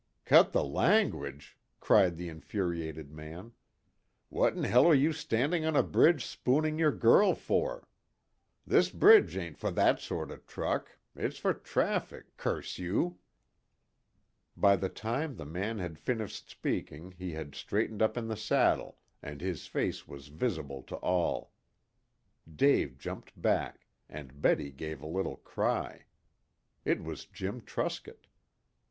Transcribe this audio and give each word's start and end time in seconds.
"Cut 0.25 0.51
the 0.51 0.63
language!" 0.63 1.59
cried 1.79 2.17
the 2.17 2.27
infuriated 2.27 3.11
man. 3.11 3.51
"What 4.29 4.57
in 4.57 4.63
hell 4.63 4.87
are 4.87 4.95
you 4.95 5.13
standing 5.13 5.63
on 5.63 5.75
a 5.75 5.83
bridge 5.83 6.25
spooning 6.25 6.79
your 6.79 6.91
girl 6.91 7.35
for? 7.35 7.87
This 8.65 8.89
bridge 8.89 9.37
ain't 9.37 9.59
for 9.59 9.69
that 9.69 9.99
sort 9.99 10.31
of 10.31 10.47
truck 10.47 10.97
it's 11.15 11.37
for 11.37 11.53
traffic, 11.53 12.35
curse 12.35 12.79
you!" 12.79 13.19
By 14.57 14.75
the 14.75 14.89
time 14.89 15.35
the 15.35 15.45
man 15.45 15.77
had 15.77 15.99
finished 15.99 16.49
speaking 16.49 17.11
he 17.19 17.33
had 17.33 17.53
straightened 17.53 18.01
up 18.01 18.17
in 18.17 18.27
the 18.27 18.35
saddle, 18.35 18.97
and 19.21 19.39
his 19.39 19.67
face 19.67 20.07
was 20.07 20.29
visible 20.29 20.81
to 20.81 20.95
all. 20.95 21.53
Dave 22.51 22.97
jumped 22.97 23.39
back, 23.39 23.85
and 24.09 24.41
Betty 24.41 24.71
gave 24.71 24.99
a 25.03 25.05
little 25.05 25.35
cry. 25.37 26.05
It 26.85 27.03
was 27.03 27.25
Jim 27.25 27.61
Truscott! 27.61 28.25